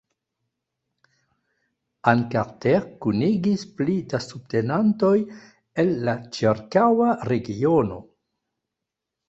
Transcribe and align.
Ann 2.11 2.23
Carter 2.35 2.79
kunigis 3.05 3.67
pli 3.81 3.99
da 4.15 4.21
subtenantoj 4.29 5.13
el 5.85 5.95
la 6.09 6.19
ĉirkaŭa 6.39 7.15
regiono. 7.35 8.03